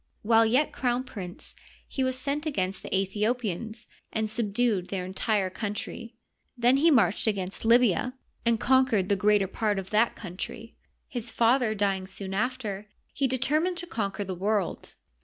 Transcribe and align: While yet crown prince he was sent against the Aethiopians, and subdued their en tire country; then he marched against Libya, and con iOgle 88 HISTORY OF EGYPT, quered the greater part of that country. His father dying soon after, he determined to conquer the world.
While 0.23 0.47
yet 0.47 0.73
crown 0.73 1.03
prince 1.03 1.55
he 1.87 2.03
was 2.03 2.17
sent 2.17 2.47
against 2.47 2.81
the 2.81 2.89
Aethiopians, 2.89 3.85
and 4.11 4.27
subdued 4.27 4.87
their 4.87 5.05
en 5.05 5.13
tire 5.13 5.51
country; 5.51 6.15
then 6.57 6.77
he 6.77 6.89
marched 6.89 7.27
against 7.27 7.63
Libya, 7.65 8.15
and 8.43 8.59
con 8.59 8.77
iOgle 8.77 8.81
88 8.81 8.81
HISTORY 8.81 8.81
OF 8.81 8.81
EGYPT, 8.81 8.89
quered 9.05 9.09
the 9.09 9.21
greater 9.21 9.47
part 9.47 9.77
of 9.77 9.89
that 9.91 10.15
country. 10.15 10.75
His 11.07 11.29
father 11.29 11.75
dying 11.75 12.07
soon 12.07 12.33
after, 12.33 12.87
he 13.13 13.27
determined 13.27 13.77
to 13.77 13.85
conquer 13.85 14.23
the 14.23 14.33
world. 14.33 14.95